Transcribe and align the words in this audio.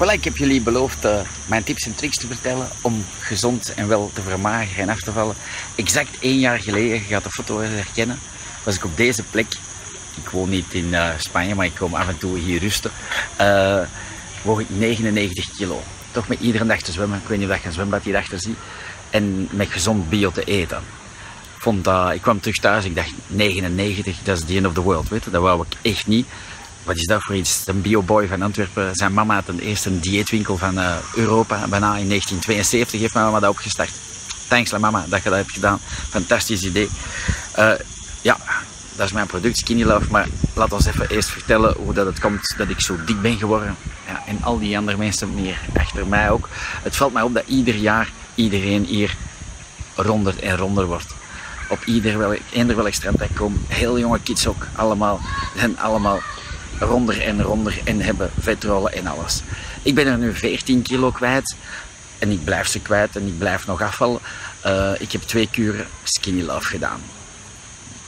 Voilà, 0.00 0.12
ik 0.12 0.24
heb 0.24 0.36
jullie 0.36 0.60
beloofd 0.60 1.04
uh, 1.04 1.20
mijn 1.46 1.64
tips 1.64 1.86
en 1.86 1.94
tricks 1.94 2.16
te 2.16 2.26
vertellen 2.26 2.68
om 2.80 3.04
gezond 3.18 3.74
en 3.74 3.88
wel 3.88 4.10
te 4.14 4.22
vermageren 4.22 4.82
en 4.82 4.88
af 4.88 5.00
te 5.00 5.12
vallen. 5.12 5.34
Exact 5.74 6.18
één 6.20 6.38
jaar 6.38 6.58
geleden, 6.58 6.92
je 6.92 6.98
gaat 6.98 7.24
de 7.24 7.30
foto 7.30 7.58
herkennen, 7.58 8.18
was 8.64 8.74
ik 8.74 8.84
op 8.84 8.96
deze 8.96 9.22
plek. 9.22 9.46
Ik 10.16 10.28
woon 10.30 10.48
niet 10.48 10.74
in 10.74 10.84
uh, 10.84 11.08
Spanje, 11.18 11.54
maar 11.54 11.66
ik 11.66 11.74
kom 11.74 11.94
af 11.94 12.08
en 12.08 12.18
toe 12.18 12.38
hier 12.38 12.60
rusten. 12.60 12.90
Uh, 13.40 13.80
woog 14.42 14.60
ik 14.60 14.66
99 14.68 15.56
kilo. 15.56 15.82
Toch 16.10 16.28
met 16.28 16.40
iedere 16.40 16.66
dag 16.66 16.80
te 16.80 16.92
zwemmen. 16.92 17.18
Ik 17.18 17.28
weet 17.28 17.38
niet 17.38 17.50
of 17.50 17.60
je 17.60 17.66
een 17.66 17.72
zwembad 17.72 18.02
hierachter 18.02 18.40
ziet. 18.40 18.58
En 19.10 19.48
met 19.50 19.68
gezond 19.68 20.08
bio 20.08 20.30
te 20.30 20.44
eten. 20.44 20.82
Vond 21.58 21.86
ik 22.14 22.22
kwam 22.22 22.40
terug 22.40 22.56
thuis, 22.56 22.84
ik 22.84 22.94
dacht 22.94 23.12
99, 23.26 24.18
dat 24.22 24.38
is 24.38 24.44
the 24.44 24.56
end 24.56 24.66
of 24.66 24.72
the 24.72 24.80
world. 24.82 25.08
Weet 25.08 25.24
je? 25.24 25.30
Dat 25.30 25.42
wou 25.42 25.64
ik 25.68 25.92
echt 25.92 26.06
niet 26.06 26.26
wat 26.82 26.96
is 26.96 27.06
dat 27.06 27.22
voor 27.22 27.36
iets? 27.36 27.62
Een 27.66 27.80
bioboy 27.80 28.26
van 28.26 28.42
Antwerpen. 28.42 28.94
Zijn 28.94 29.12
mama 29.12 29.34
had 29.34 29.48
een 29.48 29.58
eerste 29.58 30.00
dieetwinkel 30.00 30.56
van 30.56 30.78
uh, 30.78 30.96
Europa. 31.14 31.56
Bijna 31.56 31.96
in 31.96 32.08
1972 32.08 33.00
heeft 33.00 33.14
mijn 33.14 33.26
mama 33.26 33.40
dat 33.40 33.50
opgestart. 33.50 33.90
Thanks, 34.48 34.78
mama, 34.78 35.04
dat 35.08 35.22
je 35.22 35.28
dat 35.28 35.38
hebt 35.38 35.52
gedaan. 35.52 35.78
Fantastisch 36.08 36.62
idee. 36.62 36.88
Uh, 37.58 37.72
ja, 38.22 38.36
dat 38.96 39.06
is 39.06 39.12
mijn 39.12 39.26
product, 39.26 39.58
Skinny 39.58 39.82
Love. 39.82 40.10
Maar 40.10 40.28
laat 40.54 40.72
ons 40.72 40.86
even 40.86 41.08
eerst 41.08 41.28
vertellen 41.28 41.74
hoe 41.76 41.92
dat 41.94 42.06
het 42.06 42.20
komt 42.20 42.54
dat 42.56 42.68
ik 42.68 42.80
zo 42.80 42.96
dik 43.04 43.20
ben 43.20 43.38
geworden. 43.38 43.76
Ja, 44.06 44.22
en 44.26 44.42
al 44.42 44.58
die 44.58 44.76
andere 44.76 44.96
mensen 44.96 45.34
meer 45.34 45.60
achter 45.76 46.06
mij 46.06 46.30
ook. 46.30 46.48
Het 46.82 46.96
valt 46.96 47.12
mij 47.12 47.22
op 47.22 47.34
dat 47.34 47.46
ieder 47.46 47.74
jaar 47.74 48.10
iedereen 48.34 48.84
hier 48.84 49.16
ronder 49.94 50.42
en 50.42 50.56
ronder 50.56 50.86
wordt. 50.86 51.14
Op 51.68 51.84
ieder 51.84 52.18
welk, 52.18 52.38
eender 52.52 52.76
welk 52.76 52.92
strand 52.92 53.18
dat 53.18 53.28
ik 53.28 53.36
kom. 53.36 53.60
Heel 53.68 53.98
jonge 53.98 54.20
kids 54.20 54.46
ook 54.46 54.66
allemaal. 54.74 55.20
Zijn 55.56 55.78
allemaal 55.78 56.20
ronder 56.80 57.22
en 57.22 57.42
ronder 57.42 57.80
en 57.84 58.00
hebben 58.00 58.30
vetrollen 58.40 58.92
en 58.92 59.06
alles. 59.06 59.42
Ik 59.82 59.94
ben 59.94 60.06
er 60.06 60.18
nu 60.18 60.34
14 60.34 60.82
kilo 60.82 61.10
kwijt 61.10 61.56
en 62.18 62.30
ik 62.30 62.44
blijf 62.44 62.68
ze 62.68 62.80
kwijt 62.80 63.16
en 63.16 63.26
ik 63.26 63.38
blijf 63.38 63.66
nog 63.66 63.82
afvallen. 63.82 64.20
Uh, 64.66 64.92
ik 64.98 65.12
heb 65.12 65.22
twee 65.22 65.48
kuren 65.50 65.86
Skinny 66.02 66.42
Love 66.42 66.66
gedaan. 66.66 67.00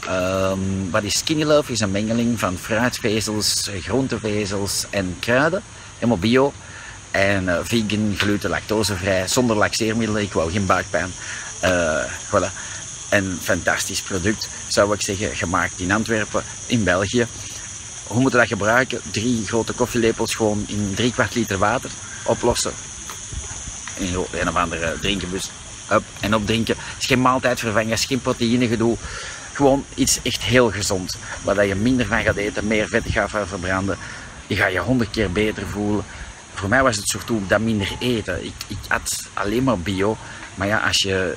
Um, 0.09 0.91
wat 0.91 1.03
is 1.03 1.19
Skinny 1.19 1.45
Love? 1.45 1.73
Is 1.73 1.81
een 1.81 1.91
mengeling 1.91 2.39
van 2.39 2.57
fruitvezels, 2.57 3.71
groentevezels 3.81 4.87
en 4.91 5.17
kruiden. 5.21 5.63
Helemaal 5.95 6.19
bio. 6.19 6.53
En 7.11 7.45
uh, 7.45 7.59
vegan, 7.63 8.15
gluten, 8.17 8.51
lactosevrij, 8.51 9.29
zonder 9.29 9.57
laxeermiddelen. 9.57 10.23
Ik 10.23 10.33
wou 10.33 10.51
geen 10.51 10.67
buikpijn. 10.67 11.11
Uh, 11.65 12.05
voilà. 12.05 12.53
Een 13.11 13.39
fantastisch 13.41 14.03
product, 14.03 14.49
zou 14.69 14.95
ik 14.95 15.03
zeggen, 15.03 15.37
gemaakt 15.37 15.81
in 15.81 15.93
Antwerpen, 15.93 16.43
in 16.67 16.85
België 16.85 17.27
hoe 18.13 18.21
moeten 18.21 18.41
we 18.41 18.47
dat 18.47 18.59
gebruiken? 18.59 19.01
Drie 19.11 19.47
grote 19.47 19.73
koffielepels 19.73 20.35
gewoon 20.35 20.65
in 20.67 20.93
drie 20.95 21.13
kwart 21.13 21.35
liter 21.35 21.59
water 21.59 21.91
oplossen. 22.25 22.73
In 23.95 24.15
een 24.33 24.49
of 24.49 24.57
andere 24.57 24.99
drinkenbus. 25.01 25.51
Up 25.93 26.03
en 26.21 26.35
opdrinken. 26.35 26.75
Het 26.79 27.03
is 27.03 27.07
geen 27.07 27.21
maaltijdvervanger, 27.21 27.93
is 27.93 28.05
geen 28.05 28.21
proteïnegedoe. 28.21 28.97
Gewoon 29.53 29.85
iets 29.95 30.19
echt 30.23 30.43
heel 30.43 30.71
gezond. 30.71 31.17
Waar 31.43 31.67
je 31.67 31.75
minder 31.75 32.07
van 32.07 32.23
gaat 32.23 32.37
eten, 32.37 32.67
meer 32.67 32.89
vet 32.89 33.03
gaat 33.07 33.31
verbranden. 33.31 33.99
Je 34.47 34.57
gaat 34.57 34.73
je 34.73 34.79
honderd 34.79 35.11
keer 35.11 35.33
beter 35.33 35.67
voelen. 35.67 36.05
Voor 36.55 36.69
mij 36.69 36.83
was 36.83 36.97
het 36.97 37.09
surtout 37.09 37.49
dat 37.49 37.61
minder 37.61 37.97
eten. 37.99 38.45
Ik, 38.45 38.55
ik 38.67 38.79
at 38.89 39.29
alleen 39.35 39.63
maar 39.63 39.79
bio. 39.79 40.17
Maar 40.55 40.67
ja, 40.67 40.79
als 40.79 41.03
je 41.03 41.37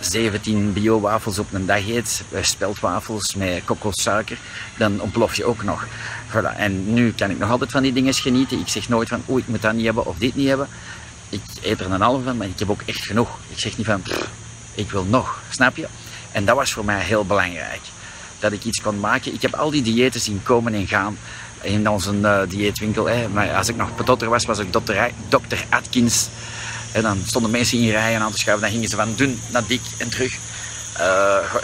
17 0.00 0.72
bio-wafels 0.72 1.38
op 1.38 1.52
een 1.52 1.66
dag 1.66 1.88
eet, 1.88 2.22
eh, 2.32 2.42
speldwafels 2.42 3.34
met 3.34 3.64
kokossuiker, 3.64 4.38
dan 4.76 5.00
ontplof 5.00 5.36
je 5.36 5.44
ook 5.44 5.62
nog. 5.62 5.86
Voilà. 6.30 6.56
En 6.56 6.92
nu 6.92 7.12
kan 7.12 7.30
ik 7.30 7.38
nog 7.38 7.50
altijd 7.50 7.70
van 7.70 7.82
die 7.82 7.92
dingen 7.92 8.14
genieten. 8.14 8.60
Ik 8.60 8.68
zeg 8.68 8.88
nooit 8.88 9.08
van, 9.08 9.22
oeh, 9.28 9.40
ik 9.40 9.48
moet 9.48 9.62
dat 9.62 9.72
niet 9.72 9.84
hebben 9.84 10.06
of 10.06 10.16
dit 10.18 10.34
niet 10.34 10.48
hebben. 10.48 10.68
Ik 11.28 11.42
eet 11.62 11.80
er 11.80 11.90
een 11.90 12.00
halve 12.00 12.24
van, 12.24 12.36
maar 12.36 12.46
ik 12.46 12.58
heb 12.58 12.70
ook 12.70 12.82
echt 12.86 13.04
genoeg. 13.04 13.38
Ik 13.48 13.58
zeg 13.58 13.76
niet 13.76 13.86
van, 13.86 14.02
ik 14.74 14.90
wil 14.90 15.04
nog, 15.04 15.42
snap 15.50 15.76
je? 15.76 15.86
En 16.32 16.44
dat 16.44 16.56
was 16.56 16.72
voor 16.72 16.84
mij 16.84 17.02
heel 17.02 17.24
belangrijk. 17.24 17.80
Dat 18.38 18.52
ik 18.52 18.64
iets 18.64 18.80
kon 18.80 19.00
maken. 19.00 19.34
Ik 19.34 19.42
heb 19.42 19.54
al 19.54 19.70
die 19.70 19.82
diëten 19.82 20.20
zien 20.20 20.40
komen 20.42 20.74
en 20.74 20.86
gaan 20.86 21.18
in 21.60 21.88
onze 21.88 22.12
uh, 22.12 22.40
dieetwinkel. 22.48 23.08
Hè. 23.08 23.28
Maar 23.28 23.54
als 23.54 23.68
ik 23.68 23.76
nog 23.76 23.94
pedotter 23.94 24.28
was, 24.28 24.44
was 24.44 24.58
ik 24.58 24.72
dokter, 24.72 25.10
dokter 25.28 25.64
Atkins. 25.68 26.28
En 26.96 27.02
dan 27.02 27.22
stonden 27.26 27.50
mensen 27.50 27.78
in 27.78 27.90
rijen 27.90 28.20
aan 28.20 28.32
te 28.32 28.38
schuiven. 28.38 28.64
Dan 28.64 28.74
gingen 28.74 28.88
ze 28.88 28.96
van 28.96 29.14
dun 29.14 29.40
naar 29.50 29.66
dik 29.66 29.80
en 29.96 30.08
terug. 30.08 30.36
Uh, 30.98 31.54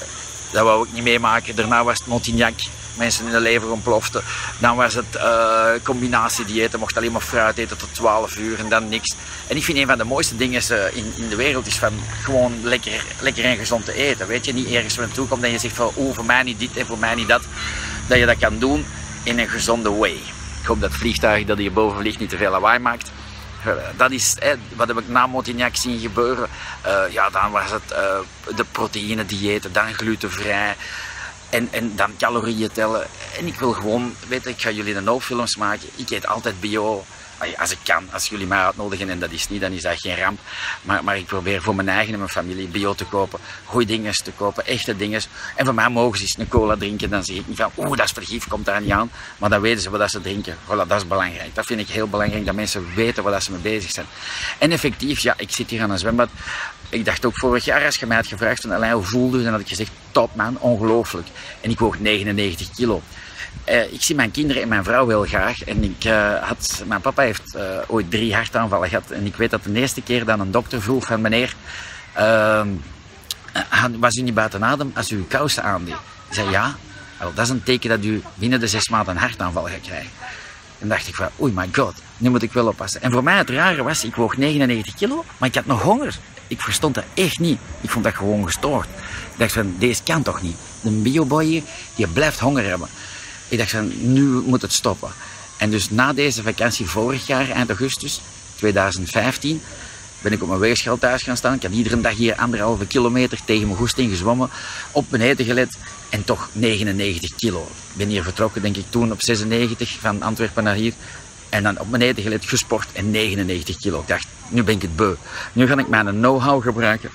dat 0.51 0.63
wou 0.63 0.87
ik 0.87 0.93
niet 0.93 1.03
meemaken. 1.03 1.57
Daarna 1.57 1.85
was 1.85 1.99
het 1.99 2.07
Montignac. 2.07 2.55
Mensen 2.95 3.27
in 3.27 3.33
de 3.33 3.41
lever 3.41 3.71
ontplofte. 3.71 4.23
Dan 4.59 4.77
was 4.77 4.95
het 4.95 5.15
uh, 5.15 5.67
combinatiediëten. 5.83 6.79
Mocht 6.79 6.97
alleen 6.97 7.13
maar 7.13 7.21
fruit 7.21 7.59
eten 7.59 7.77
tot 7.77 7.95
12 7.95 8.37
uur 8.37 8.59
en 8.59 8.69
dan 8.69 8.89
niks. 8.89 9.15
En 9.47 9.57
ik 9.57 9.65
vind 9.65 9.79
een 9.79 9.87
van 9.87 9.99
de 9.99 10.05
mooiste 10.05 10.37
dingen 10.37 10.63
uh, 10.71 10.97
in, 10.97 11.13
in 11.17 11.29
de 11.29 11.37
wereld 11.37 11.67
is 11.67 11.79
van 11.79 11.93
gewoon 12.23 12.53
lekker, 12.63 13.05
lekker 13.21 13.45
en 13.45 13.57
gezond 13.57 13.85
te 13.85 13.95
eten. 13.95 14.27
Weet 14.27 14.45
je, 14.45 14.53
niet 14.53 14.69
ergens 14.69 14.95
van 14.95 15.13
toe 15.13 15.29
komt 15.29 15.43
en 15.43 15.51
je 15.51 15.59
zegt 15.59 15.75
van 15.75 15.91
oh, 15.95 16.15
voor 16.15 16.25
mij 16.25 16.43
niet 16.43 16.59
dit 16.59 16.77
en 16.77 16.87
voor 16.87 16.99
mij 16.99 17.15
niet 17.15 17.29
dat. 17.29 17.43
Dat 18.07 18.19
je 18.19 18.27
dat 18.27 18.39
kan 18.39 18.59
doen 18.59 18.87
in 19.23 19.39
een 19.39 19.49
gezonde 19.49 19.91
way. 19.91 20.21
Ik 20.61 20.67
hoop 20.69 20.81
dat 20.81 20.91
het 20.91 21.01
vliegtuig 21.01 21.45
dat 21.45 21.59
hier 21.59 21.73
boven 21.73 21.99
vliegt 21.99 22.19
niet 22.19 22.31
te 22.31 22.37
veel 22.37 22.51
lawaai 22.51 22.79
maakt. 22.79 23.11
Dat 23.97 24.11
is, 24.11 24.37
wat 24.77 24.89
heb 24.89 24.99
ik 24.99 25.09
na 25.09 25.27
Montignac 25.27 25.77
zien 25.77 25.99
gebeuren. 25.99 26.49
Uh, 26.87 27.03
ja, 27.11 27.31
dan 27.31 27.51
was 27.51 27.71
het 27.71 27.93
uh, 27.93 28.57
de 28.57 28.65
proteïnediëten, 28.73 29.73
dan 29.73 29.95
glutenvrij. 29.95 30.77
En, 31.51 31.69
en 31.71 31.97
dan 31.97 32.15
calorieën 32.19 32.73
tellen. 32.73 33.07
En 33.39 33.47
ik 33.47 33.59
wil 33.59 33.73
gewoon, 33.73 34.15
weet 34.29 34.47
ik 34.47 34.61
ga 34.61 34.71
jullie 34.71 34.95
de 34.95 35.01
no-films 35.01 35.57
maken. 35.57 35.89
Ik 35.97 36.11
eet 36.11 36.27
altijd 36.27 36.61
bio 36.61 37.05
als 37.59 37.71
ik 37.71 37.79
kan, 37.83 38.05
als 38.13 38.29
jullie 38.29 38.47
mij 38.47 38.59
uitnodigen 38.59 39.11
en 39.11 39.19
dat 39.19 39.31
is 39.31 39.49
niet, 39.49 39.61
dan 39.61 39.73
is 39.73 39.83
dat 39.83 40.01
geen 40.01 40.17
ramp. 40.17 40.41
Maar, 40.83 41.05
maar 41.05 41.17
ik 41.17 41.27
probeer 41.27 41.63
voor 41.63 41.75
mijn 41.75 41.89
eigen 41.89 42.13
en 42.13 42.19
mijn 42.19 42.31
familie 42.31 42.69
bio 42.69 42.95
te 42.95 43.05
kopen, 43.05 43.39
goede 43.65 43.87
dingen 43.87 44.13
te 44.13 44.33
kopen, 44.33 44.67
echte 44.67 44.97
dingen. 44.97 45.21
En 45.57 45.65
voor 45.65 45.75
mij 45.75 45.89
mogen 45.89 46.19
ze 46.19 46.25
eens 46.25 46.39
een 46.39 46.49
cola 46.49 46.77
drinken, 46.77 47.11
dan 47.11 47.25
zeg 47.25 47.37
ik 47.37 47.49
niet 47.49 47.57
van, 47.57 47.71
oeh, 47.77 47.97
dat 47.97 48.07
is 48.07 48.13
vergif, 48.13 48.49
komt 48.49 48.65
daar 48.65 48.81
niet 48.81 48.91
aan. 48.91 49.11
Maar 49.39 49.51
dan 49.51 49.61
weten 49.61 49.83
ze 49.83 49.91
wat 49.91 50.11
ze 50.11 50.21
drinken. 50.21 50.57
Voilà, 50.65 50.87
dat 50.87 50.93
is 50.93 51.07
belangrijk. 51.07 51.55
Dat 51.55 51.67
vind 51.67 51.81
ik 51.81 51.89
heel 51.89 52.09
belangrijk, 52.09 52.47
dat 52.47 52.55
mensen 52.55 52.95
weten 52.95 53.23
waar 53.23 53.43
ze 53.43 53.51
mee 53.51 53.61
bezig 53.61 53.91
zijn. 53.91 54.07
En 54.59 54.71
effectief, 54.71 55.21
ja, 55.21 55.35
ik 55.37 55.51
zit 55.51 55.71
hier 55.71 55.83
aan 55.83 55.91
een 55.91 55.99
zwembad. 55.99 56.29
Ik 56.89 57.05
dacht 57.05 57.25
ook 57.25 57.39
vorig 57.39 57.65
jaar, 57.65 57.85
als 57.85 57.97
je 57.97 58.07
mij 58.07 58.17
had 58.17 58.27
gevraagd 58.27 58.61
van, 58.61 58.73
Alain, 58.73 58.93
hoe 58.93 59.05
voelde 59.05 59.39
je? 59.39 59.45
Dan 59.45 59.53
had 59.53 59.63
ik 59.63 59.69
gezegd, 59.69 59.91
top 60.11 60.35
man, 60.35 60.59
ongelooflijk. 60.59 61.27
En 61.61 61.71
ik 61.71 61.79
woog 61.79 61.99
99 61.99 62.71
kilo. 62.71 63.03
Uh, 63.69 63.93
ik 63.93 64.03
zie 64.03 64.15
mijn 64.15 64.31
kinderen 64.31 64.63
en 64.63 64.69
mijn 64.69 64.85
vrouw 64.85 65.09
heel 65.09 65.25
graag. 65.25 65.65
En 65.65 65.85
ik, 65.85 66.05
uh, 66.05 66.43
had, 66.43 66.83
mijn 66.87 67.01
papa 67.01 67.23
heeft 67.23 67.55
uh, 67.57 67.63
ooit 67.87 68.11
drie 68.11 68.35
hartaanvallen 68.35 68.89
gehad. 68.89 69.11
En 69.11 69.27
ik 69.27 69.37
weet 69.37 69.51
dat 69.51 69.65
de 69.65 69.73
eerste 69.73 70.03
keer 70.03 70.25
dan 70.25 70.41
een 70.41 70.51
dokter 70.51 70.83
vroeg 70.83 71.07
van 71.07 71.21
meneer, 71.21 71.55
ehm, 72.13 72.69
was 73.99 74.17
u 74.17 74.23
niet 74.23 74.35
buiten 74.35 74.65
adem 74.65 74.93
als 74.95 75.11
u 75.11 75.17
uw 75.17 75.27
kousen 75.29 75.63
aandeed? 75.63 75.95
Ik 76.29 76.35
zei 76.35 76.51
ja. 76.51 76.77
Dat 77.35 77.45
is 77.45 77.49
een 77.49 77.63
teken 77.63 77.89
dat 77.89 78.05
u 78.05 78.23
binnen 78.35 78.61
de 78.61 78.67
zes 78.67 78.89
maanden 78.89 79.15
een 79.15 79.21
hartaanval 79.21 79.65
gaat 79.65 79.81
krijgen. 79.81 80.11
En 80.79 80.89
dacht 80.89 81.09
ik 81.09 81.15
van, 81.15 81.29
oei 81.41 81.53
my 81.53 81.69
god, 81.73 81.95
nu 82.17 82.31
moet 82.31 82.43
ik 82.43 82.53
wel 82.53 82.67
oppassen. 82.67 83.03
En 83.03 83.13
voor 83.13 83.23
mij 83.23 83.37
het 83.37 83.51
rare 83.51 83.83
was, 83.83 84.05
ik 84.05 84.15
woog 84.15 84.37
99 84.37 84.95
kilo, 84.95 85.25
maar 85.39 85.49
ik 85.49 85.55
had 85.55 85.67
nog 85.67 85.83
honger. 85.83 86.19
Ik 86.47 86.61
verstond 86.61 86.95
dat 86.95 87.05
echt 87.15 87.39
niet. 87.39 87.59
Ik 87.81 87.91
vond 87.91 88.05
dat 88.05 88.15
gewoon 88.15 88.45
gestoord. 88.45 88.87
Ik 89.33 89.39
dacht 89.39 89.53
van, 89.53 89.75
deze 89.79 90.03
kan 90.03 90.23
toch 90.23 90.43
niet. 90.43 90.57
De 90.81 90.91
bioboy 90.91 91.63
die 91.95 92.09
blijft 92.09 92.39
honger 92.39 92.65
hebben. 92.65 92.89
Ik 93.53 93.59
dacht 93.59 93.71
van, 93.71 94.13
nu 94.13 94.23
moet 94.23 94.63
het 94.63 94.73
stoppen. 94.73 95.11
En 95.57 95.71
dus 95.71 95.91
na 95.91 96.13
deze 96.13 96.43
vakantie 96.43 96.87
vorig 96.87 97.27
jaar, 97.27 97.51
eind 97.51 97.69
augustus 97.69 98.21
2015, 98.55 99.63
ben 100.21 100.33
ik 100.33 100.43
op 100.43 100.49
mijn 100.49 100.61
weegschaal 100.61 100.99
thuis 100.99 101.23
gaan 101.23 101.37
staan. 101.37 101.55
Ik 101.55 101.63
heb 101.63 101.73
iedere 101.73 102.01
dag 102.01 102.17
hier 102.17 102.35
anderhalve 102.35 102.87
kilometer 102.87 103.39
tegen 103.45 103.67
mijn 103.67 103.79
goesting 103.79 104.11
gezwommen, 104.11 104.51
op 104.93 105.07
beneden 105.09 105.47
gelet 105.47 105.79
en 106.09 106.25
toch 106.25 106.49
99 106.53 107.35
kilo. 107.35 107.63
Ik 107.63 107.97
ben 107.97 108.09
hier 108.09 108.23
vertrokken, 108.23 108.63
denk 108.63 108.77
ik, 108.77 108.85
toen 108.89 109.13
op 109.13 109.23
96 109.23 109.97
van 110.01 110.23
Antwerpen 110.23 110.65
naar 110.65 110.75
hier. 110.75 110.93
En 111.49 111.63
dan 111.63 111.79
op 111.79 111.91
beneden 111.91 112.23
gelet, 112.23 112.45
gesport 112.45 112.93
en 112.93 113.11
99 113.11 113.77
kilo. 113.77 114.01
Ik 114.01 114.09
dacht, 114.09 114.27
nu 114.49 114.63
ben 114.63 114.75
ik 114.75 114.83
het 114.83 114.97
beu. 114.97 115.15
Nu 115.53 115.67
ga 115.67 115.79
ik 115.79 115.89
mijn 115.89 116.07
know-how 116.07 116.63
gebruiken 116.63 117.11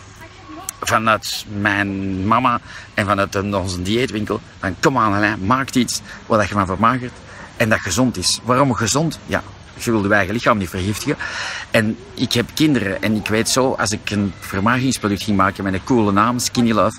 vanuit 0.82 1.46
mijn 1.60 2.28
mama 2.28 2.60
en 2.94 3.06
vanuit 3.06 3.54
onze 3.54 3.82
dieetwinkel. 3.82 4.42
Van 4.60 4.76
kom 4.80 4.98
aan 4.98 5.14
Alain, 5.14 5.46
maak 5.46 5.70
iets 5.70 6.02
waar 6.26 6.42
je 6.42 6.48
van 6.48 6.66
vermagert 6.66 7.14
en 7.58 7.70
dat 7.70 7.80
gezond 7.80 8.18
is. 8.18 8.40
Waarom 8.44 8.74
gezond? 8.74 9.20
Ja, 9.26 9.44
je 9.74 9.92
wil 9.92 10.04
je 10.04 10.14
eigen 10.14 10.34
lichaam 10.34 10.58
niet 10.58 10.70
vergiftigen. 10.70 11.18
En 11.72 11.98
ik 12.14 12.34
heb 12.34 12.50
kinderen 12.54 13.02
en 13.02 13.16
ik 13.16 13.28
weet 13.28 13.50
zo, 13.50 13.72
als 13.72 13.92
ik 13.92 14.10
een 14.10 14.34
vermagingsproduct 14.40 15.24
ging 15.24 15.38
maken 15.38 15.64
met 15.64 15.74
een 15.74 15.84
coole 15.84 16.12
naam, 16.12 16.40
Skinny 16.40 16.72
Love, 16.72 16.98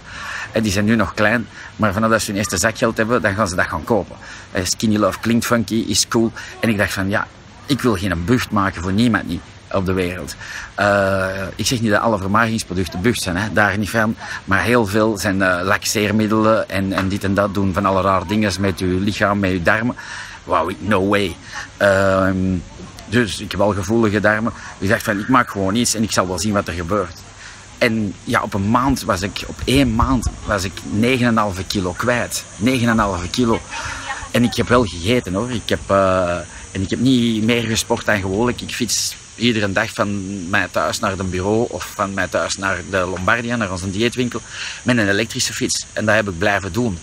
en 0.53 0.63
die 0.63 0.73
zijn 0.73 0.85
nu 0.85 0.97
nog 0.97 1.15
klein, 1.15 1.49
maar 1.77 1.93
vanaf 1.93 2.11
dat 2.11 2.21
ze 2.21 2.27
hun 2.27 2.37
eerste 2.37 2.57
zakgeld 2.57 2.97
hebben, 2.97 3.23
dan 3.23 3.35
gaan 3.35 3.49
ze 3.49 3.55
dat 3.55 3.67
gaan 3.67 3.85
kopen. 3.85 4.17
Skinny 4.63 4.97
Love 4.97 5.19
klinkt 5.21 5.47
funky, 5.47 5.85
is 5.87 6.09
cool. 6.09 6.33
En 6.61 6.69
ik 6.69 6.79
dacht 6.79 6.93
van, 6.93 7.09
ja, 7.09 7.27
ik 7.67 7.81
wil 7.81 7.97
geen 7.97 8.25
bucht 8.25 8.51
maken 8.51 8.83
voor 8.83 8.93
niemand 8.93 9.27
niet 9.27 9.43
op 9.73 9.87
de 9.87 9.93
wereld. 9.93 10.35
Uh, 10.79 11.27
ik 11.57 11.67
zeg 11.67 11.81
niet 11.81 11.91
dat 11.91 12.01
alle 12.01 12.19
vermagingsproducten 12.19 13.01
bucht 13.01 13.23
zijn, 13.23 13.37
hè, 13.37 13.53
daar 13.53 13.79
niet 13.79 13.91
van. 13.91 14.17
Maar 14.45 14.63
heel 14.63 14.87
veel 14.87 15.19
zijn 15.19 15.37
uh, 15.37 15.61
laxeermiddelen 15.63 16.69
en, 16.69 16.93
en 16.93 17.09
dit 17.09 17.25
en 17.25 17.35
dat 17.35 17.55
doen 17.55 17.75
van 17.75 17.87
alle 17.87 18.03
rare 18.03 18.27
dingen 18.27 18.53
met 18.61 18.79
je 18.79 18.87
lichaam, 18.87 19.39
met 19.39 19.51
je 19.51 19.63
darmen. 19.63 19.97
Wauw, 20.45 20.71
no 20.79 21.09
way. 21.09 21.37
Uh, 21.83 22.29
Dus 23.09 23.41
ik 23.41 23.51
heb 23.51 23.61
al 23.61 23.73
gevoelige 23.73 24.21
darmen. 24.21 24.53
Ik 24.79 24.89
dacht 24.89 25.03
van, 25.03 25.19
ik 25.19 25.29
maak 25.29 25.51
gewoon 25.51 25.75
iets 25.75 25.95
en 25.95 26.03
ik 26.03 26.13
zal 26.13 26.29
wel 26.29 26.39
zien 26.39 26.53
wat 26.53 26.69
er 26.69 26.75
gebeurt. 26.75 27.19
En 27.79 28.15
ja, 28.25 28.43
op 28.43 28.55
een 28.55 28.71
maand 28.71 29.03
was 29.03 29.23
ik, 29.23 29.45
op 29.47 29.57
één 29.65 29.95
maand 29.95 30.31
was 30.45 30.65
ik 30.65 30.73
9,5 31.61 31.67
kilo 31.67 31.93
kwijt. 31.93 32.45
9,5 32.65 33.31
kilo. 33.31 33.61
En 34.31 34.45
ik 34.45 34.55
heb 34.55 34.69
wel 34.69 34.85
gegeten 34.85 35.35
hoor. 35.35 35.51
Ik 35.51 35.69
heb, 35.69 35.81
uh, 35.91 36.37
en 36.73 36.83
ik 36.83 36.91
heb 36.91 36.99
niet 36.99 37.45
meer 37.45 37.63
gesport 37.63 38.07
dan 38.07 38.21
gewoonlijk. 38.21 38.61
Ik 38.61 38.75
fiets 38.75 39.17
iedere 39.39 39.73
dag 39.73 39.93
van 39.93 40.51
mij 40.51 40.69
thuis 40.71 40.99
naar 40.99 41.11
het 41.11 41.31
bureau 41.31 41.67
of 41.71 41.91
van 41.95 42.15
mij 42.15 42.29
thuis 42.29 42.57
naar 42.57 42.81
de 42.91 42.99
Lombardia, 42.99 43.57
naar 43.57 43.73
onze 43.73 43.91
dieetwinkel, 43.91 44.41
met 44.83 44.99
een 44.99 45.09
elektrische 45.09 45.53
fiets. 45.53 45.87
En 45.93 46.05
dat 46.05 46.15
heb 46.15 46.29
ik 46.29 46.39
blijven 46.39 46.73
doen. 46.73 46.99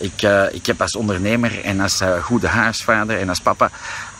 Ik, 0.00 0.22
uh, 0.22 0.52
ik 0.52 0.66
heb 0.66 0.80
als 0.80 0.96
ondernemer 0.96 1.64
en 1.64 1.80
als 1.80 2.00
uh, 2.00 2.22
goede 2.22 2.46
huisvader 2.46 3.18
en 3.18 3.28
als 3.28 3.40
papa 3.40 3.70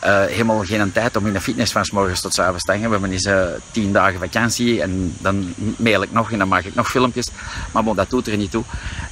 uh, 0.03 0.25
helemaal 0.25 0.63
geen 0.63 0.91
tijd 0.91 1.15
om 1.15 1.27
in 1.27 1.33
de 1.33 1.41
fitness 1.41 1.71
van 1.71 1.85
s 1.85 1.91
morgens 1.91 2.21
tot 2.21 2.33
s 2.33 2.39
avonds 2.39 2.63
te 2.63 2.71
hangen. 2.71 2.89
We 2.89 2.97
hebben 2.97 3.11
eens 3.11 3.29
tien 3.71 3.93
dagen 3.93 4.19
vakantie 4.19 4.81
en 4.81 5.15
dan 5.19 5.53
mail 5.77 6.01
ik 6.01 6.11
nog 6.11 6.31
en 6.31 6.37
dan 6.37 6.47
maak 6.47 6.63
ik 6.63 6.75
nog 6.75 6.89
filmpjes. 6.89 7.27
Maar 7.71 7.83
dat 7.83 8.09
doet 8.09 8.27
er 8.27 8.37
niet 8.37 8.51
toe. 8.51 8.63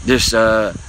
Dus 0.01 0.29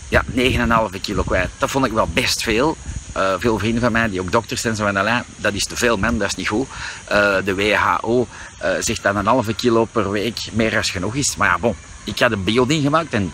ja, 0.09 0.25
9,5 0.35 1.01
kilo 1.01 1.23
kwijt. 1.23 1.51
Dat 1.59 1.71
vond 1.71 1.87
ik 1.87 1.93
wel 1.93 2.09
best 2.13 2.43
veel. 2.43 2.77
Uh, 3.17 3.35
veel 3.39 3.59
vrienden 3.59 3.83
van 3.83 3.93
mij 3.93 4.09
die 4.09 4.21
ook 4.21 4.33
dokters 4.33 4.61
zijn, 4.61 4.77
zo 4.77 4.85
van 4.85 5.25
dat 5.37 5.53
is 5.53 5.65
te 5.65 5.77
veel 5.77 5.97
man, 5.97 6.19
dat 6.19 6.29
is 6.29 6.35
niet 6.35 6.49
goed. 6.49 6.69
Uh, 7.13 7.37
de 7.45 7.55
WHO 7.55 8.27
uh, 8.63 8.69
zegt 8.81 9.03
dat 9.03 9.15
een 9.15 9.27
halve 9.27 9.55
kilo 9.55 9.85
per 9.85 10.11
week 10.11 10.39
meer 10.53 10.77
als 10.77 10.91
genoeg 10.91 11.15
is. 11.15 11.37
Maar 11.37 11.49
ja, 11.49 11.59
bon, 11.59 11.77
ik 12.05 12.19
had 12.19 12.33
een 12.33 12.45
bioding 12.45 12.83
gemaakt 12.83 13.13
en, 13.13 13.33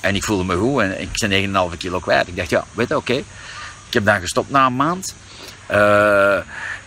en 0.00 0.14
ik 0.14 0.24
voelde 0.24 0.44
me 0.44 0.56
goed 0.56 0.82
en 0.82 1.00
ik 1.00 1.08
ben 1.28 1.70
9,5 1.70 1.76
kilo 1.76 1.98
kwijt. 1.98 2.28
Ik 2.28 2.36
dacht, 2.36 2.50
ja, 2.50 2.64
weet 2.72 2.88
je, 2.88 2.96
oké. 2.96 3.14
Ik 3.86 3.94
heb 3.94 4.04
dan 4.04 4.20
gestopt 4.20 4.50
na 4.50 4.66
een 4.66 4.76
maand. 4.76 5.14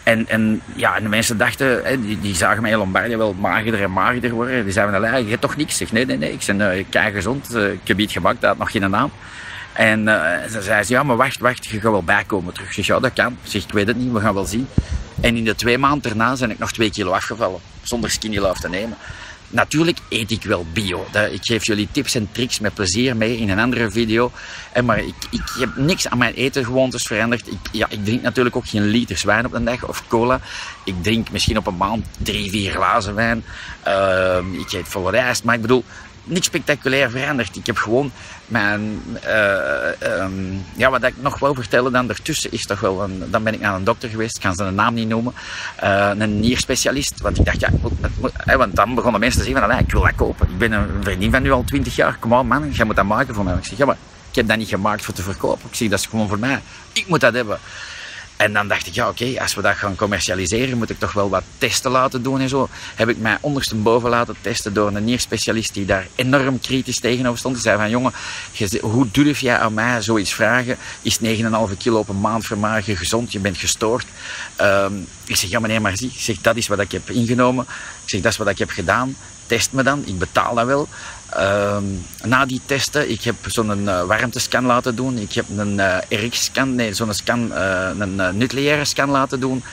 en, 0.03 0.27
en, 0.27 0.61
ja, 0.75 0.95
en 0.95 1.03
de 1.03 1.09
mensen 1.09 1.37
dachten, 1.37 1.81
hè, 1.83 2.01
die, 2.01 2.19
die 2.19 2.35
zagen 2.35 2.61
mij 2.61 2.77
Lombardia 2.77 3.17
wel 3.17 3.33
magerder 3.33 3.81
en 3.81 3.91
magerder 3.91 4.31
worden. 4.31 4.63
Die 4.63 4.73
zeiden, 4.73 5.23
je 5.23 5.29
hebt 5.29 5.41
toch 5.41 5.55
niks? 5.55 5.81
Ik 5.81 5.91
nee, 5.91 6.05
nee, 6.05 6.17
nee, 6.17 6.31
ik 6.31 6.43
ben 6.45 6.85
uh, 6.93 7.05
gezond. 7.05 7.55
ik 7.55 7.87
heb 7.97 8.09
gemaakt, 8.09 8.41
dat 8.41 8.49
had 8.49 8.57
nog 8.57 8.71
geen 8.71 8.89
naam. 8.89 9.11
En 9.73 9.99
uh, 9.99 10.33
ze 10.51 10.61
zei 10.61 10.83
ze, 10.83 10.93
ja, 10.93 11.03
maar 11.03 11.15
wacht, 11.15 11.39
wacht, 11.39 11.65
je 11.65 11.79
gaat 11.79 11.91
wel 11.91 12.03
bijkomen 12.03 12.53
terug. 12.53 12.67
Ik 12.67 12.73
zeg, 12.73 12.85
ja, 12.85 12.99
dat 12.99 13.13
kan. 13.13 13.37
Ik 13.43 13.49
zeg, 13.51 13.63
ik 13.63 13.71
weet 13.71 13.87
het 13.87 13.97
niet, 13.97 14.11
we 14.11 14.19
gaan 14.19 14.33
wel 14.33 14.45
zien. 14.45 14.67
En 15.21 15.35
in 15.35 15.43
de 15.43 15.55
twee 15.55 15.77
maanden 15.77 16.01
daarna 16.01 16.35
ben 16.39 16.51
ik 16.51 16.59
nog 16.59 16.71
twee 16.71 16.91
kilo 16.91 17.11
afgevallen, 17.11 17.59
zonder 17.81 18.11
skinny 18.11 18.39
te 18.61 18.69
nemen. 18.69 18.97
Natuurlijk 19.51 19.97
eet 20.09 20.31
ik 20.31 20.43
wel 20.43 20.65
bio. 20.73 21.05
Ik 21.31 21.39
geef 21.41 21.65
jullie 21.65 21.87
tips 21.91 22.15
en 22.15 22.29
tricks 22.31 22.59
met 22.59 22.73
plezier 22.73 23.15
mee 23.15 23.37
in 23.37 23.49
een 23.49 23.59
andere 23.59 23.91
video. 23.91 24.31
Maar 24.83 24.99
ik, 24.99 25.15
ik 25.31 25.41
heb 25.59 25.75
niks 25.75 26.07
aan 26.07 26.17
mijn 26.17 26.33
etengewoontes 26.33 27.03
veranderd. 27.03 27.47
Ik, 27.47 27.57
ja, 27.71 27.87
ik 27.89 28.05
drink 28.05 28.21
natuurlijk 28.21 28.55
ook 28.55 28.67
geen 28.67 28.85
liters 28.85 29.23
wijn 29.23 29.45
op 29.45 29.53
een 29.53 29.65
dag 29.65 29.87
of 29.87 30.07
cola. 30.07 30.39
Ik 30.85 31.03
drink 31.03 31.31
misschien 31.31 31.57
op 31.57 31.67
een 31.67 31.77
maand 31.77 32.05
drie, 32.17 32.49
vier 32.49 32.71
glazen 32.71 33.15
wijn. 33.15 33.43
Uh, 33.87 34.37
ik 34.51 34.71
eet 34.71 34.87
volle 34.87 35.11
rijst. 35.11 35.43
Maar 35.43 35.55
ik 35.55 35.61
bedoel, 35.61 35.83
niks 36.23 36.45
spectaculair 36.45 37.09
veranderd. 37.09 37.55
Ik 37.55 37.65
heb 37.65 37.77
gewoon 37.77 38.11
mijn, 38.47 39.01
uh, 39.25 40.21
um, 40.21 40.65
ja, 40.75 40.89
wat 40.89 41.03
ik 41.03 41.13
nog 41.21 41.39
wil 41.39 41.53
vertellen 41.53 41.91
dan 41.91 42.09
ertussen 42.09 42.51
is 42.51 42.65
toch 42.65 42.79
wel, 42.79 43.03
een, 43.03 43.23
dan 43.31 43.43
ben 43.43 43.53
ik 43.53 43.59
naar 43.59 43.75
een 43.75 43.83
dokter 43.83 44.09
geweest, 44.09 44.35
ik 44.35 44.41
kan 44.41 44.55
zijn 44.55 44.75
naam 44.75 44.93
niet 44.93 45.07
noemen, 45.07 45.33
uh, 45.83 46.11
een 46.17 46.39
nierspecialist. 46.39 47.21
Want 47.21 47.37
ik 47.37 47.45
dacht, 47.45 47.59
ja, 47.59 47.69
moet, 47.81 48.19
moet, 48.19 48.31
hè, 48.35 48.57
want 48.57 48.75
dan 48.75 48.95
begonnen 48.95 49.19
mensen 49.19 49.39
te 49.39 49.47
zeggen 49.47 49.69
van, 49.69 49.79
ik 49.79 49.91
wil 49.91 50.01
dat 50.01 50.15
kopen. 50.15 50.47
Ik 50.49 50.57
ben 50.57 50.71
een 50.71 50.87
vriendin 51.01 51.31
van 51.31 51.41
nu 51.41 51.51
al 51.51 51.63
twintig 51.63 51.95
jaar, 51.95 52.17
kom 52.19 52.33
on 52.33 52.47
man, 52.47 52.71
jij 52.71 52.85
moet 52.85 52.95
dat 52.95 53.05
maken 53.05 53.35
voor 53.35 53.43
mij. 53.43 53.55
Ik 53.55 53.65
zeg, 53.65 53.77
ja 53.77 53.85
maar, 53.85 53.97
ik 54.29 54.35
heb 54.35 54.47
dat 54.47 54.57
niet 54.57 54.69
gemaakt 54.69 55.05
voor 55.05 55.13
te 55.13 55.21
verkopen. 55.21 55.69
Ik 55.69 55.75
zeg, 55.75 55.89
dat 55.89 55.99
is 55.99 56.05
gewoon 56.05 56.27
voor 56.27 56.39
mij. 56.39 56.61
Ik 56.93 57.07
moet 57.07 57.19
dat 57.19 57.33
hebben. 57.33 57.59
En 58.39 58.53
dan 58.53 58.67
dacht 58.67 58.87
ik, 58.87 58.93
ja 58.93 59.07
oké, 59.09 59.39
als 59.39 59.55
we 59.55 59.61
dat 59.61 59.75
gaan 59.75 59.95
commercialiseren, 59.95 60.77
moet 60.77 60.89
ik 60.89 60.99
toch 60.99 61.11
wel 61.11 61.29
wat 61.29 61.43
testen 61.57 61.91
laten 61.91 62.23
doen 62.23 62.39
en 62.39 62.49
zo. 62.49 62.69
Heb 62.95 63.09
ik 63.09 63.17
mij 63.17 63.37
ondersteboven 63.41 64.09
laten 64.09 64.35
testen 64.41 64.73
door 64.73 64.87
een 64.87 65.03
nierspecialist 65.03 65.73
die 65.73 65.85
daar 65.85 66.07
enorm 66.15 66.59
kritisch 66.59 66.99
tegenover 66.99 67.39
stond. 67.39 67.53
Die 67.53 67.63
zei 67.63 67.77
van, 67.77 67.89
jongen, 67.89 68.13
hoe 68.81 69.07
durf 69.11 69.39
jij 69.39 69.57
aan 69.57 69.73
mij 69.73 70.01
zoiets 70.01 70.33
vragen? 70.33 70.77
Is 71.01 71.19
9,5 71.19 71.77
kilo 71.77 71.99
op 71.99 72.09
een 72.09 72.19
maand 72.19 72.45
vermagen 72.45 72.97
gezond? 72.97 73.31
Je 73.31 73.39
bent 73.39 73.57
gestoord. 73.57 74.05
Um, 74.61 75.07
ik 75.25 75.35
zeg, 75.35 75.49
ja 75.49 75.59
meneer, 75.59 75.81
maar 75.81 75.97
zie, 75.97 76.11
ik 76.13 76.19
zeg, 76.19 76.37
dat 76.41 76.55
is 76.55 76.67
wat 76.67 76.79
ik 76.79 76.91
heb 76.91 77.09
ingenomen. 77.09 77.65
Ik 78.03 78.09
zeg, 78.09 78.21
dat 78.21 78.31
is 78.31 78.37
wat 78.37 78.47
ik 78.47 78.57
heb 78.57 78.69
gedaan. 78.69 79.15
Test 79.45 79.71
me 79.71 79.83
dan, 79.83 80.03
ik 80.05 80.19
betaal 80.19 80.55
dat 80.55 80.65
wel. 80.65 80.87
Uh, 81.37 81.77
na 82.23 82.45
die 82.45 82.61
testen, 82.65 83.09
ik 83.09 83.21
heb 83.21 83.35
zo'n 83.45 83.83
uh, 83.83 84.03
warmtescan 84.03 84.65
laten 84.65 84.95
doen. 84.95 85.17
Ik 85.17 85.33
heb 85.33 85.45
een 85.57 85.77
uh, 85.77 85.97
RX-scan, 86.09 86.75
nee, 86.75 86.93
zo'n 86.93 87.13
scan, 87.13 87.51
uh, 87.51 87.89
een 87.97 88.37
nucleaire 88.37 88.85
scan 88.85 89.09
laten 89.09 89.39
doen. 89.39 89.63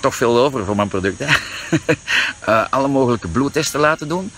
Toch 0.00 0.14
veel 0.14 0.38
over 0.38 0.64
voor 0.64 0.76
mijn 0.76 0.88
product. 0.88 1.18
Hè? 1.24 1.34
alle 2.76 2.88
mogelijke 2.88 3.28
bloedtesten 3.28 3.80
laten 3.80 4.08
doen. 4.08 4.30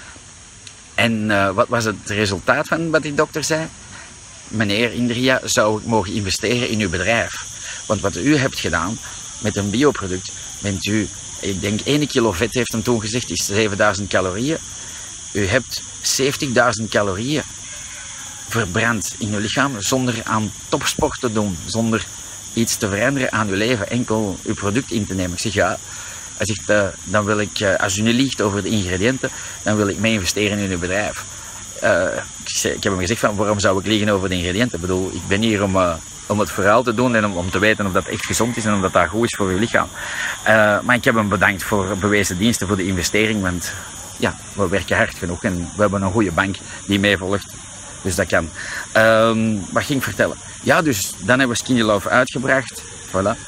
En 0.94 1.26
wat 1.55 1.69
was 1.69 1.84
het 1.84 1.96
resultaat 2.06 2.69
van 2.69 2.90
wat 2.90 3.02
die 3.02 3.14
dokter 3.14 3.44
zei? 3.44 3.67
Meneer 4.49 4.93
Indria, 4.93 5.40
zou 5.44 5.81
ik 5.81 5.87
mogen 5.87 6.12
investeren 6.12 6.69
in 6.69 6.81
uw 6.81 6.90
bedrijf? 6.90 7.34
Want 7.87 8.00
wat 8.00 8.17
u 8.17 8.37
hebt 8.37 8.58
gedaan 8.58 8.99
met 9.38 9.56
een 9.56 9.70
bioproduct, 9.70 10.32
bent 10.62 10.87
u, 10.87 11.08
ik 11.40 11.61
denk 11.61 11.81
1 11.81 12.06
kilo 12.06 12.32
vet 12.32 12.55
heeft 12.55 12.73
hem 12.73 12.82
toen 12.82 13.00
gezegd, 13.00 13.31
is 13.31 13.44
7000 13.44 14.08
calorieën. 14.08 14.58
U 15.32 15.46
hebt 15.46 15.82
70.000 16.82 16.88
calorieën 16.88 17.43
verbrand 18.49 19.14
in 19.19 19.34
uw 19.34 19.40
lichaam 19.40 19.81
zonder 19.81 20.14
aan 20.25 20.52
topsport 20.69 21.20
te 21.20 21.32
doen, 21.32 21.56
zonder 21.64 22.06
iets 22.52 22.76
te 22.76 22.88
veranderen 22.88 23.32
aan 23.32 23.49
uw 23.49 23.56
leven, 23.56 23.90
enkel 23.90 24.38
uw 24.43 24.55
product 24.55 24.90
in 24.90 25.06
te 25.06 25.14
nemen. 25.14 25.32
Ik 25.32 25.38
zeg 25.38 25.52
ja, 25.52 25.78
hij 26.37 26.46
zegt, 26.46 26.70
uh, 26.70 26.87
dan 27.05 27.25
wil 27.25 27.38
ik, 27.38 27.61
uh, 27.61 27.75
als 27.75 27.96
u 27.96 28.02
nu 28.02 28.12
liegt 28.12 28.40
over 28.40 28.62
de 28.62 28.69
ingrediënten, 28.69 29.31
dan 29.62 29.76
wil 29.76 29.88
ik 29.88 29.99
mee 29.99 30.12
investeren 30.12 30.58
in 30.58 30.70
uw 30.70 30.78
bedrijf. 30.78 31.25
Uh, 31.82 32.02
ik, 32.44 32.49
zei, 32.49 32.75
ik, 32.75 32.82
heb 32.82 32.93
hem 32.93 33.00
gezegd 33.00 33.20
van, 33.20 33.37
waarom 33.37 33.61
zou 33.61 33.78
ik 33.78 33.87
liegen 33.87 34.08
over 34.08 34.28
de 34.28 34.34
ingrediënten? 34.34 34.75
Ik 34.75 34.81
bedoel, 34.81 35.11
ik 35.12 35.28
ben 35.28 35.40
hier 35.40 35.62
om, 35.62 35.76
om 36.26 36.38
het 36.38 36.50
verhaal 36.50 36.82
te 36.82 36.94
doen 36.94 37.14
en 37.14 37.25
om, 37.25 37.37
om, 37.37 37.50
te 37.50 37.58
weten 37.58 37.87
of 37.87 37.93
dat 37.93 38.06
echt 38.06 38.26
gezond 38.26 38.56
is 38.56 38.64
en 38.64 38.75
of 38.75 38.81
dat, 38.81 38.93
dat 38.93 39.08
goed 39.08 39.25
is 39.25 39.34
voor 39.34 39.49
uw 39.49 39.58
lichaam. 39.58 39.88
maar 40.82 40.94
ik 40.94 41.05
heb 41.05 41.14
hem 41.14 41.28
bedankt 41.28 41.62
voor 41.62 41.96
bewezen 41.96 42.38
diensten, 42.38 42.67
voor 42.67 42.76
de 42.76 42.87
investering, 42.87 43.43
want 43.43 43.73
ja, 44.16 44.36
we 44.52 44.68
werken 44.68 44.96
hard 44.96 45.14
genoeg 45.14 45.44
en 45.44 45.56
we 45.56 45.80
hebben 45.80 46.02
een 46.02 46.12
goede 46.12 46.32
bank 46.32 46.56
die 46.86 46.98
meevolgt. 46.98 47.46
Dus 48.02 48.14
dat 48.14 48.26
kan. 48.26 48.48
Um, 48.96 49.64
wat 49.72 49.84
ging 49.84 49.98
ik 49.98 50.04
vertellen? 50.04 50.36
Ja, 50.62 50.82
dus 50.82 51.12
dan 51.18 51.38
hebben 51.38 51.56
we 51.56 51.62
Skinny 51.62 51.82
Love 51.82 52.08
uitgebracht. 52.08 52.82
Voilà. 53.06 53.38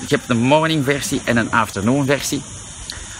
Ik 0.00 0.10
heb 0.10 0.20
een 0.26 0.38
morning 0.40 0.84
versie 0.84 1.20
en 1.24 1.36
een 1.36 1.52
afternoon 1.52 2.06
versie. 2.06 2.42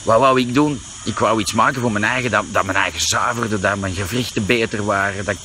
Wat 0.02 0.18
wou 0.18 0.40
ik 0.40 0.54
doen? 0.54 0.80
Ik 1.04 1.18
wou 1.18 1.40
iets 1.40 1.52
maken 1.52 1.80
voor 1.80 1.92
mijn 1.92 2.04
eigen, 2.04 2.30
dat, 2.30 2.44
dat 2.50 2.64
mijn 2.64 2.76
eigen 2.76 3.00
zuiverde, 3.00 3.60
dat 3.60 3.78
mijn 3.78 3.94
gewrichten 3.94 4.46
beter 4.46 4.84
waren, 4.84 5.25
dat 5.25 5.34
ik, 5.34 5.40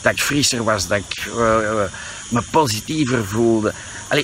dat 0.00 0.12
ik 0.12 0.20
frisser 0.20 0.64
was, 0.64 0.86
dat 0.86 0.98
ik 0.98 1.26
uh, 1.26 1.80
me 2.28 2.42
positiever 2.50 3.26
voelde. 3.26 3.72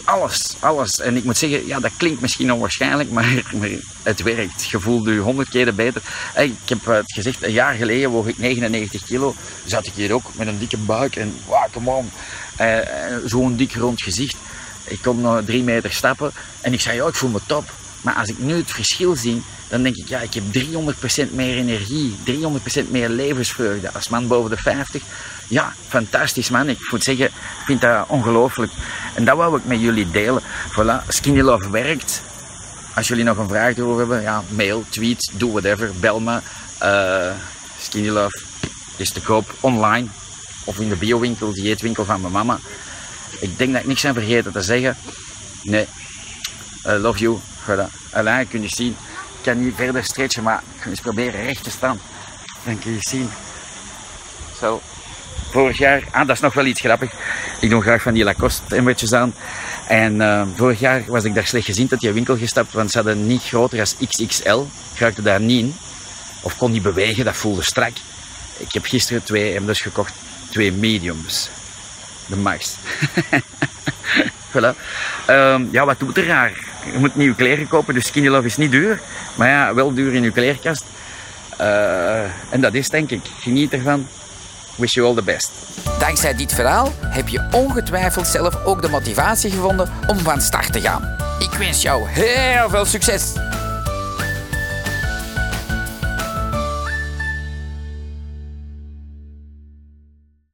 Alles, 0.05 0.55
alles. 0.61 1.01
En 1.01 1.17
ik 1.17 1.25
moet 1.25 1.37
zeggen, 1.37 1.67
ja, 1.67 1.81
dat 1.81 1.91
klinkt 1.97 2.21
misschien 2.21 2.53
onwaarschijnlijk, 2.53 3.11
maar, 3.11 3.43
het 4.03 4.23
werkt. 4.23 4.65
Je 4.65 4.81
voelt 4.81 5.07
je 5.07 5.19
honderd 5.19 5.49
keer 5.49 5.75
beter. 5.75 6.03
Ik 6.37 6.53
heb 6.65 6.85
het 6.85 7.13
gezegd, 7.13 7.43
een 7.43 7.53
jaar 7.53 7.75
geleden 7.75 8.11
woog 8.11 8.27
ik 8.27 8.39
99 8.39 9.05
kilo. 9.05 9.35
Zat 9.65 9.87
ik 9.87 9.93
hier 9.95 10.13
ook 10.13 10.35
met 10.35 10.47
een 10.47 10.59
dikke 10.59 10.77
buik 10.77 11.17
en 11.17 11.37
wow, 11.47 11.73
come 11.73 11.91
on. 11.91 12.11
Uh, 12.61 12.79
Zo'n 13.25 13.57
dik 13.57 13.75
rond 13.75 14.03
gezicht. 14.03 14.37
Ik 14.85 14.99
kon 15.03 15.21
nog 15.21 15.45
drie 15.45 15.63
meter 15.63 15.93
stappen 15.93 16.33
en 16.61 16.73
ik 16.73 16.81
zei, 16.81 16.97
ja, 16.97 17.07
ik 17.07 17.15
voel 17.15 17.31
me 17.31 17.41
top. 17.47 17.73
Maar 18.03 18.15
als 18.15 18.29
ik 18.29 18.39
nu 18.39 18.55
het 18.55 18.71
verschil 18.71 19.17
zie, 19.17 19.43
dan 19.73 19.83
denk 19.83 19.97
ik, 19.97 20.09
ja, 20.09 20.21
ik 20.21 20.35
heb 20.35 20.45
300% 21.29 21.31
meer 21.31 21.57
energie, 21.57 22.17
300% 22.87 22.91
meer 22.91 23.09
levensvreugde 23.09 23.93
als 23.93 24.09
man 24.09 24.27
boven 24.27 24.51
de 24.51 24.57
50. 24.57 25.03
Ja, 25.49 25.73
fantastisch 25.89 26.51
man. 26.51 26.69
Ik 26.69 26.91
moet 26.91 27.05
zeggen, 27.05 27.25
ik 27.25 27.33
vind 27.65 27.81
dat 27.81 28.09
ongelooflijk. 28.09 28.73
En 29.15 29.25
dat 29.25 29.37
wou 29.37 29.57
ik 29.57 29.65
met 29.65 29.81
jullie 29.81 30.11
delen. 30.11 30.43
Voilà, 30.43 31.07
Skinny 31.09 31.41
Love 31.41 31.71
werkt. 31.71 32.23
Als 32.95 33.09
jullie 33.09 33.25
nog 33.25 33.37
een 33.37 33.49
vraag 33.49 33.77
erover 33.77 33.99
hebben, 33.99 34.23
ja, 34.23 34.43
mail, 34.49 34.85
tweet, 34.89 35.31
doe 35.33 35.51
whatever, 35.51 35.91
bel 36.01 36.21
me. 36.21 36.41
Uh, 36.83 37.33
Skinny 37.81 38.09
Love 38.09 38.41
is 38.97 39.11
te 39.11 39.21
koop 39.21 39.55
online 39.61 40.07
of 40.65 40.79
in 40.79 40.89
de 40.89 40.97
biowinkel, 40.97 41.53
die 41.53 41.69
eetwinkel 41.69 42.05
van 42.05 42.21
mijn 42.21 42.33
mama. 42.33 42.59
Ik 43.41 43.59
denk 43.59 43.73
dat 43.73 43.81
ik 43.81 43.89
niks 43.89 44.03
heb 44.03 44.15
vergeten 44.15 44.53
te 44.53 44.63
zeggen. 44.63 44.97
Nee, 45.63 45.87
I 46.87 46.93
love 46.93 47.19
you. 47.19 47.39
Voilà. 47.39 48.01
Alleen 48.13 48.49
kun 48.49 48.63
je 48.63 48.69
zien, 48.69 48.97
kan 49.43 49.65
niet 49.65 49.75
verder 49.77 50.05
stretchen, 50.05 50.43
maar 50.43 50.63
ik 50.75 50.83
ga 50.83 50.91
eens 50.91 51.01
proberen 51.01 51.45
recht 51.45 51.65
te 51.65 51.71
staan. 51.71 52.01
Dan 52.65 52.79
kun 52.79 52.93
je 52.93 52.99
zien. 53.01 53.31
Zo. 54.59 54.81
Vorig 55.51 55.79
jaar, 55.79 56.03
ah, 56.11 56.27
dat 56.27 56.37
is 56.37 56.43
nog 56.43 56.55
wel 56.55 56.65
iets 56.65 56.81
grappig. 56.81 57.13
Ik 57.61 57.71
doe 57.71 57.83
graag 57.83 58.03
van 58.03 58.15
die 58.15 58.25
Lacoste 58.25 58.77
emmertjes 58.77 59.13
aan. 59.13 59.35
En 59.89 60.21
uh, 60.21 60.43
vorig 60.57 60.81
jaar 60.81 61.05
was 61.07 61.25
ik 61.25 61.35
daar 61.35 61.47
slecht 61.47 61.67
gezien 61.67 61.89
tot 61.89 62.01
die 62.01 62.13
winkel 62.13 62.37
gestapt, 62.37 62.73
want 62.73 62.91
ze 62.91 62.97
hadden 62.97 63.27
niet 63.27 63.43
groter 63.43 63.81
als 63.81 63.97
XXL. 64.09 64.65
Ik 64.93 64.99
raakte 64.99 65.23
daar 65.23 65.41
niet 65.41 65.61
in. 65.61 65.75
Of 66.43 66.57
kon 66.57 66.73
niet 66.73 66.83
bewegen, 66.83 67.25
dat 67.25 67.37
voelde 67.37 67.63
strak. 67.63 67.93
Ik 68.57 68.73
heb 68.73 68.85
gisteren 68.85 69.25
twee 69.25 69.55
emmers 69.55 69.81
gekocht, 69.81 70.15
twee 70.51 70.73
mediums. 70.73 71.49
De 72.27 72.37
max. 72.37 72.77
voilà. 74.53 74.75
Um, 75.31 75.69
ja, 75.73 75.85
wat 75.85 75.99
doet 75.99 76.17
er 76.17 76.27
raar? 76.27 76.72
Je 76.93 76.99
moet 76.99 77.17
nieuwe 77.17 77.35
kleren 77.35 77.69
kopen, 77.69 77.95
dus 77.95 78.07
Skinny 78.07 78.29
Love 78.29 78.47
is 78.47 78.57
niet 78.57 78.71
duur. 78.71 79.01
Maar 79.35 79.49
ja, 79.49 79.75
wel 79.75 79.95
duur 79.95 80.15
in 80.15 80.23
je 80.23 80.31
kleerkast. 80.31 80.85
Uh, 81.61 82.23
en 82.51 82.61
dat 82.61 82.75
is 82.75 82.89
denk 82.89 83.11
ik. 83.11 83.21
Geniet 83.41 83.73
ervan. 83.73 84.07
Wish 84.77 84.95
you 84.95 85.07
all 85.07 85.15
the 85.15 85.23
best. 85.23 85.51
Dankzij 85.99 86.35
dit 86.35 86.53
verhaal 86.53 86.93
heb 87.01 87.29
je 87.29 87.49
ongetwijfeld 87.51 88.27
zelf 88.27 88.65
ook 88.65 88.83
de 88.83 88.89
motivatie 88.89 89.51
gevonden 89.51 89.91
om 90.07 90.19
van 90.19 90.41
start 90.41 90.73
te 90.73 90.81
gaan. 90.81 91.17
Ik 91.39 91.59
wens 91.59 91.83
jou 91.83 92.09
heel 92.09 92.71
veel 92.71 92.85
succes! 92.85 93.33